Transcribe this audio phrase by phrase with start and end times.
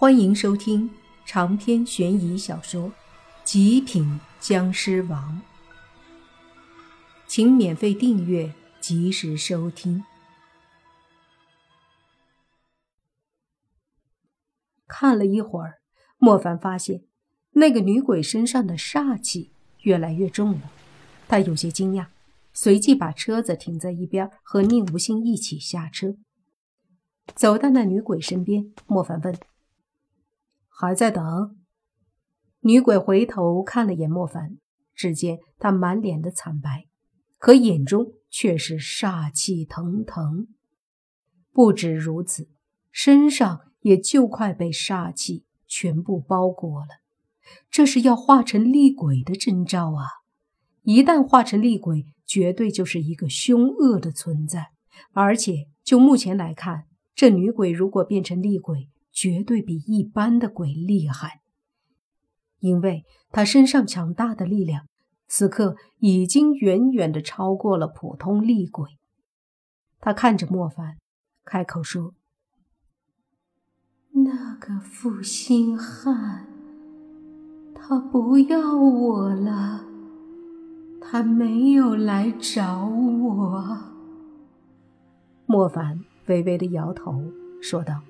[0.00, 0.88] 欢迎收听
[1.26, 2.88] 长篇悬疑小说
[3.42, 5.42] 《极品僵尸王》，
[7.26, 10.04] 请免费订阅，及时收听。
[14.86, 15.80] 看了一会儿，
[16.16, 17.02] 莫凡发现
[17.54, 20.70] 那个女鬼身上的煞气越来越重了，
[21.26, 22.06] 他有些惊讶，
[22.52, 26.14] 随即把车子停在一边，和宁无心一起下车，
[27.34, 28.72] 走到那女鬼身边。
[28.86, 29.36] 莫凡问。
[30.80, 31.58] 还在等。
[32.60, 34.58] 女鬼回头看了眼莫凡，
[34.94, 36.86] 只见他满脸的惨白，
[37.36, 40.46] 可眼中却是煞气腾腾。
[41.52, 42.48] 不止如此，
[42.92, 47.00] 身上也就快被煞气全部包裹了。
[47.68, 50.06] 这是要化成厉鬼的征兆啊！
[50.82, 54.68] 一旦化成厉鬼，绝对就是一个凶恶的存在。
[55.12, 56.84] 而且就目前来看，
[57.16, 61.40] 这女鬼如果变成厉鬼，绝对比一般的鬼厉害，
[62.60, 64.86] 因为他身上强大的力量，
[65.26, 68.98] 此刻已经远远的超过了普通厉鬼。
[70.00, 70.96] 他看着莫凡，
[71.44, 72.14] 开口说
[74.24, 76.46] ：“那个负心汉，
[77.74, 79.84] 他不要我了，
[81.00, 83.78] 他没有来找我。”
[85.46, 88.02] 莫凡微微的摇头，说道。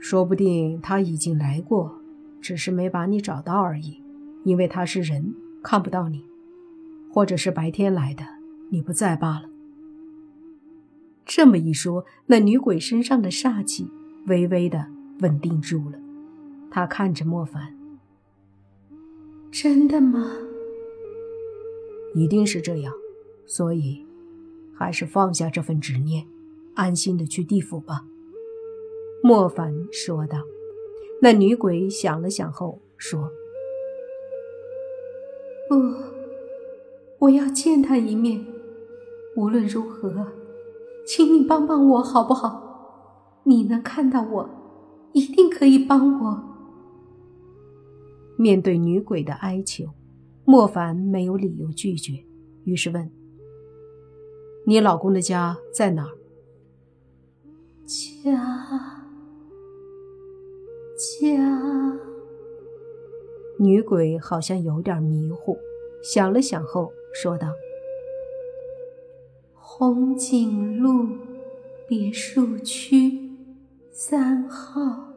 [0.00, 2.00] 说不定他已经来过，
[2.40, 4.02] 只是没把你找到而已。
[4.42, 6.24] 因为他是人，看不到你，
[7.12, 8.24] 或者是白天来的，
[8.70, 9.50] 你不在罢了。
[11.26, 13.90] 这么一说，那女鬼身上的煞气
[14.26, 14.86] 微微的
[15.20, 15.98] 稳定住了。
[16.70, 17.76] 她看着莫凡
[19.52, 20.32] ：“真的吗？
[22.14, 22.94] 一定是这样。
[23.46, 24.06] 所以，
[24.74, 26.26] 还是放下这份执念，
[26.74, 28.06] 安心的去地府吧。”
[29.22, 30.38] 莫凡说道。
[31.22, 33.30] 那女鬼想了想后说
[35.68, 35.74] ：“不，
[37.18, 38.46] 我要见他一面。
[39.36, 40.28] 无论如何，
[41.06, 43.38] 请你帮帮我好不好？
[43.44, 44.48] 你能看到我，
[45.12, 46.44] 一定可以帮我。”
[48.38, 49.84] 面对女鬼的哀求，
[50.46, 52.24] 莫凡没有理由拒绝，
[52.64, 53.10] 于是问
[54.64, 56.16] ：“你老公的家在哪儿？”
[57.84, 58.99] 家。
[61.00, 61.98] 家，
[63.58, 65.56] 女鬼好像有点迷糊，
[66.04, 67.54] 想了想后说道
[69.56, 71.16] ：“红景路
[71.88, 73.30] 别墅区
[73.90, 75.14] 三号。”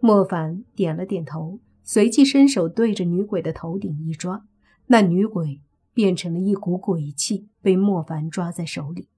[0.00, 4.46] 莫凡点了点头，随即伸手对着女鬼的头顶一抓，
[4.86, 5.60] 那女鬼
[5.92, 9.10] 变成了一股鬼气，被莫凡抓在手里。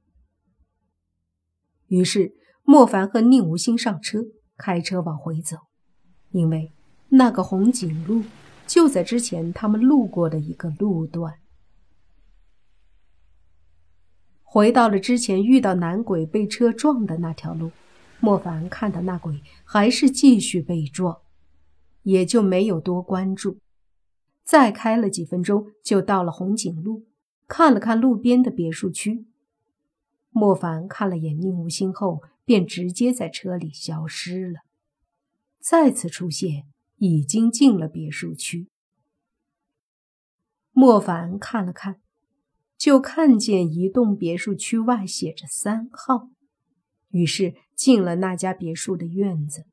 [1.86, 2.34] 于是，
[2.64, 4.24] 莫凡和宁无心上车。
[4.56, 5.56] 开车往回走，
[6.30, 6.72] 因为
[7.08, 8.22] 那个红景路
[8.66, 11.38] 就在之前他们路过的一个路段。
[14.42, 17.70] 回到了之前遇到男鬼被车撞的那条路，
[18.20, 21.18] 莫凡看到那鬼还是继续被撞，
[22.02, 23.58] 也就没有多关注。
[24.44, 27.06] 再开了几分钟，就到了红景路，
[27.48, 29.24] 看了看路边的别墅区。
[30.30, 32.20] 莫凡看了眼宁无心后。
[32.44, 34.60] 便直接在车里消失了。
[35.60, 36.64] 再次出现，
[36.96, 38.68] 已经进了别墅区。
[40.72, 42.00] 莫凡看了看，
[42.76, 46.30] 就看见一栋别墅区外写着三号，
[47.10, 49.66] 于是进了那家别墅的院子。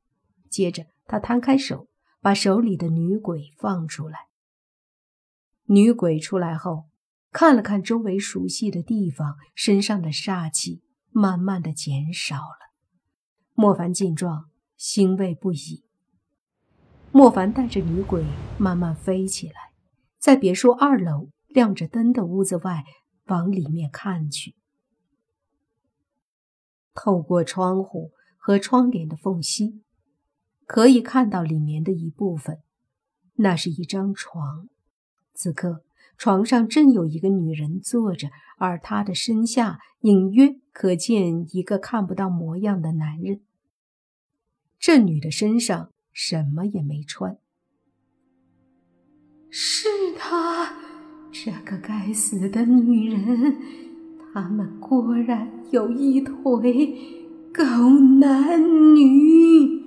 [0.49, 1.87] 接着，他摊开手，
[2.19, 4.27] 把手里的女鬼放出来。
[5.65, 6.89] 女鬼出来后，
[7.31, 10.81] 看了看周围熟悉的地方，身上的煞气。
[11.11, 12.73] 慢慢的减少了，
[13.53, 15.83] 莫凡见状欣慰不已。
[17.11, 18.23] 莫凡带着女鬼
[18.57, 19.73] 慢慢飞起来，
[20.19, 22.83] 在别墅二楼亮着灯的屋子外
[23.25, 24.55] 往里面看去。
[26.93, 29.81] 透过窗户和窗帘的缝隙，
[30.65, 32.59] 可以看到里面的一部分。
[33.35, 34.69] 那是一张床，
[35.33, 35.83] 此刻。
[36.17, 43.41] 床上正有一个女人坐着，而她的身下隐约可见一个看不到模样的男人。
[44.79, 47.37] 这女的身上什么也没穿。
[49.49, 50.71] 是她，
[51.33, 53.57] 这个该死的女人！
[54.33, 56.95] 他们果然有一腿，
[57.53, 57.61] 狗
[58.21, 59.81] 男女！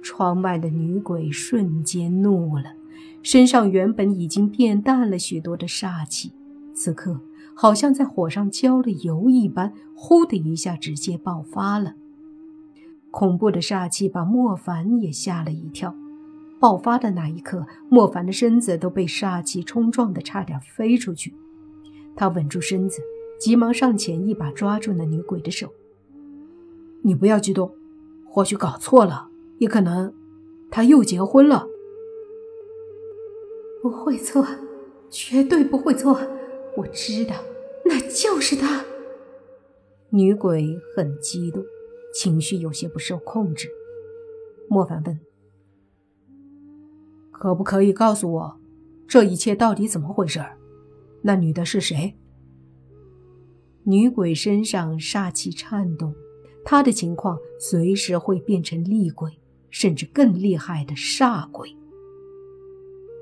[0.00, 2.76] 窗外的女鬼瞬间怒了。
[3.20, 6.30] 身上原本已经变淡了许多的煞气，
[6.72, 7.20] 此刻
[7.54, 11.94] 好像在火上浇了油一般，呼的一下直接爆发了。
[13.10, 15.94] 恐怖的煞气把莫凡也吓了一跳。
[16.60, 21.34] 爆发的那一刻，莫凡的身子都被煞气冲撞的差点飞出去。
[22.16, 23.02] 他稳住身子，
[23.38, 25.72] 急忙上前一把抓住那女鬼的手
[27.02, 27.70] ：“你不要激动，
[28.26, 29.28] 或许搞错了，
[29.58, 30.14] 也可能
[30.70, 31.66] 他又结婚了。”
[33.82, 34.46] 不会错，
[35.10, 36.18] 绝对不会错。
[36.76, 37.34] 我知道，
[37.84, 38.84] 那就是他。
[40.10, 41.64] 女鬼很激动。
[42.14, 43.68] 情绪有些不受控制，
[44.68, 45.18] 莫凡问
[47.32, 48.60] ：“可不可以告诉我，
[49.08, 50.40] 这一切到底怎么回事？
[51.22, 52.14] 那女的是谁？”
[53.82, 56.14] 女鬼身上煞气颤动，
[56.64, 61.76] 她的情况随时会变成厉鬼，甚至更厉害的煞鬼。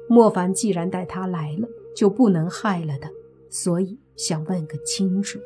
[0.07, 1.67] 莫凡既然带她来了，
[1.97, 3.11] 就不能害了她，
[3.53, 5.39] 所以想问个清楚。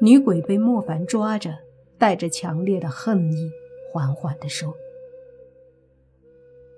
[0.00, 1.66] 女鬼被莫凡抓着。
[1.98, 3.50] 带着强烈的恨意，
[3.90, 4.74] 缓缓地说：“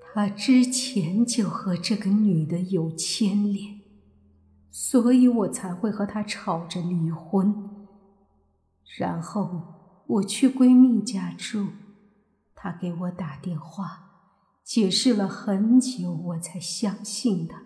[0.00, 3.80] 他之前就和这个女的有牵连，
[4.70, 7.52] 所以我才会和他吵着离婚。
[8.96, 11.66] 然后我去闺蜜家住，
[12.54, 14.28] 她给我打电话，
[14.62, 17.64] 解释了很久，我才相信她。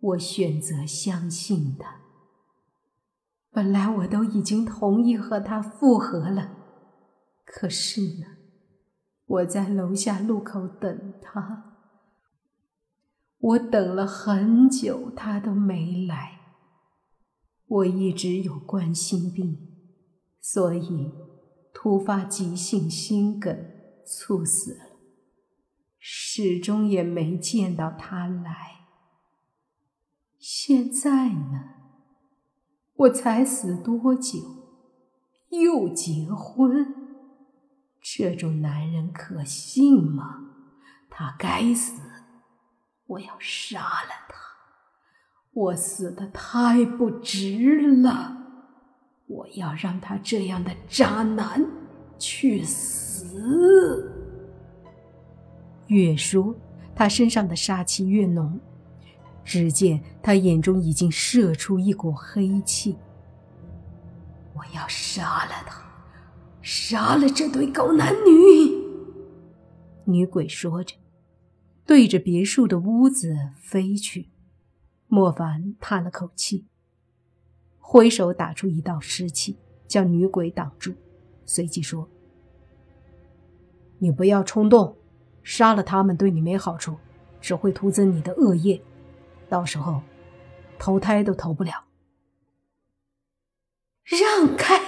[0.00, 2.02] 我选择相信他。”
[3.50, 6.56] 本来我都已经同意和他复合了，
[7.46, 8.26] 可是呢，
[9.24, 11.74] 我在楼下路口等他，
[13.38, 16.40] 我等了很久，他都没来。
[17.66, 19.56] 我一直有冠心病，
[20.40, 21.10] 所以
[21.72, 23.56] 突发急性心梗
[24.04, 24.84] 猝死了，
[25.98, 28.75] 始终也没见到他来。
[30.48, 31.74] 现在呢？
[32.94, 34.38] 我才死多久，
[35.48, 36.86] 又结婚？
[38.00, 40.44] 这种男人可信吗？
[41.10, 42.00] 他该死！
[43.08, 44.36] 我要杀了他！
[45.52, 48.36] 我死的太不值了！
[49.26, 51.66] 我要让他这样的渣男
[52.20, 54.12] 去死！
[55.88, 56.54] 越说，
[56.94, 58.60] 他身上的杀气越浓。
[59.46, 62.98] 只见他眼中已经射出一股黑气。
[64.52, 65.80] 我要杀了他，
[66.60, 68.84] 杀了这对狗男女！
[70.04, 70.96] 女鬼说着，
[71.86, 74.30] 对着别墅的屋子飞去。
[75.06, 76.66] 莫凡叹了口气，
[77.78, 79.56] 挥手打出一道湿气，
[79.86, 80.92] 将女鬼挡住，
[81.44, 82.08] 随即说
[83.98, 84.96] ：“你不要冲动，
[85.44, 86.96] 杀了他们对你没好处，
[87.40, 88.82] 只会徒增你的恶业。”
[89.48, 90.02] 到时候，
[90.78, 91.86] 投胎都投不了。
[94.04, 94.80] 让开！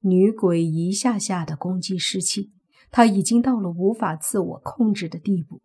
[0.00, 2.52] 女鬼一下下的攻击尸气，
[2.90, 5.60] 她已经到了无法自我控制的地步。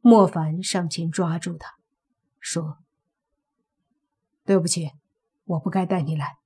[0.00, 1.76] 莫凡上前抓住她，
[2.40, 2.78] 说
[4.44, 4.92] ：“对不起，
[5.44, 6.38] 我不该带你来。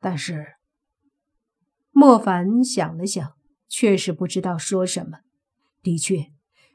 [0.00, 0.56] 但是……”
[1.92, 3.34] 莫凡想了想，
[3.68, 5.20] 确实不知道说什么。
[5.82, 6.32] 的确。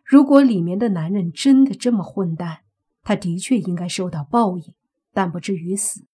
[0.07, 2.59] 如果里面的男人真的这么混蛋，
[3.03, 4.73] 他的确应该受到报应，
[5.11, 6.07] 但不至于死。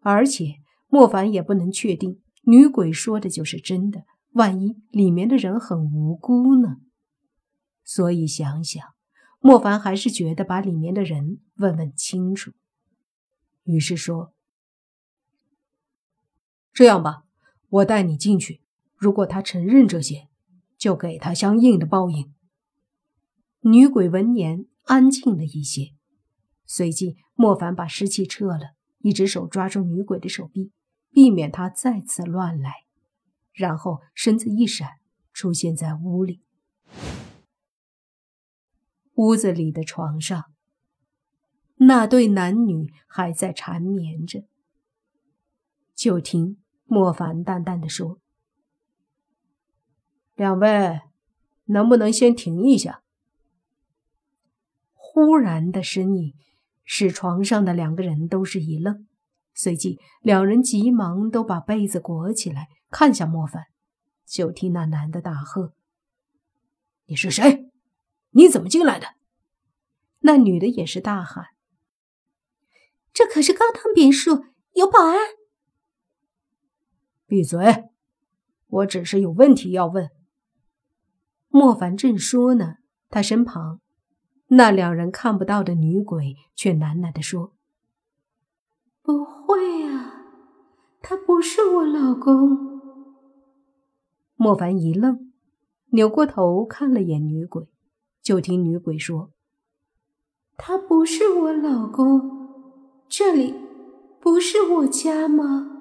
[0.00, 0.56] 而且
[0.86, 6.76] 莫凡也不能确定女鬼说的就是真的，万一里面的人很无辜呢？
[7.84, 8.84] 所以想想，
[9.40, 12.52] 莫凡还是觉得把里面的人问问清楚。
[13.64, 14.34] 于是说
[16.74, 17.24] ：“这样吧，
[17.70, 18.60] 我带你进去，
[18.94, 20.28] 如果他承认这些，
[20.76, 22.30] 就给他相应的报应。”
[23.70, 25.92] 女鬼闻言安静了一些，
[26.64, 28.70] 随即莫凡把尸气撤了，
[29.00, 30.72] 一只手抓住女鬼的手臂，
[31.10, 32.72] 避免她再次乱来，
[33.52, 34.92] 然后身子一闪，
[35.34, 36.40] 出现在屋里。
[39.16, 40.44] 屋子里的床上，
[41.74, 44.44] 那对男女还在缠绵着。
[45.94, 46.56] 就听
[46.86, 48.18] 莫凡淡淡的说
[50.36, 51.02] ：“两位，
[51.66, 53.02] 能不能先停一下？”
[55.10, 56.34] 忽然的身影
[56.84, 59.06] 使床上的两个人都是一愣，
[59.54, 63.64] 随即两人急忙都把被子裹起来，看向莫凡。
[64.26, 65.72] 就听那男的大喝
[67.08, 67.70] ：“你是谁？
[68.30, 69.14] 你怎么进来的？”
[70.20, 71.46] 那女的也是大喊
[73.14, 75.16] ：“这可是高档别墅，有保安！”
[77.26, 77.88] 闭嘴！
[78.66, 80.10] 我只是有问题要问。
[81.48, 82.76] 莫凡正说呢，
[83.08, 83.80] 他身旁。
[84.48, 87.52] 那两人看不到的女鬼却喃喃地说
[89.02, 90.24] ：“不会啊，
[91.02, 92.80] 他不是我老公。
[94.36, 95.32] 莫凡一愣，
[95.90, 97.68] 扭过头看了眼女鬼，
[98.22, 99.30] 就听女鬼说
[100.56, 102.48] ：“他不是我老公，
[103.08, 103.54] 这里
[104.20, 105.74] 不是我家吗？”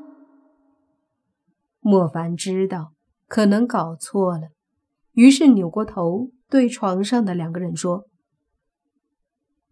[1.80, 2.92] 莫凡知道
[3.28, 4.50] 可能搞错了，
[5.14, 8.08] 于是扭过头对床上的两个人说：“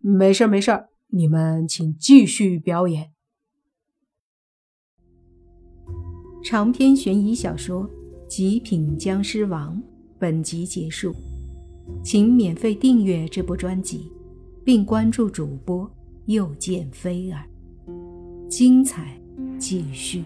[0.08, 3.12] 没事儿没事儿你们请继续表演。”
[6.46, 7.84] 长篇悬疑小说
[8.28, 9.76] 《极品僵尸王》
[10.20, 11.12] 本集结束，
[12.04, 14.12] 请免费订阅这部专辑，
[14.64, 15.90] 并关注主播
[16.28, 17.44] 又见菲儿，
[18.48, 19.20] 精彩
[19.58, 20.24] 继续。